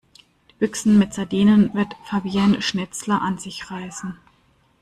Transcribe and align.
Die 0.49 0.55
Büchsen 0.55 0.97
mit 0.97 1.13
Sardinen 1.13 1.75
wird 1.75 1.95
Fabienne 2.05 2.63
Schnitzler 2.63 3.21
an 3.21 3.37
sich 3.37 3.69
reißen. 3.69 4.17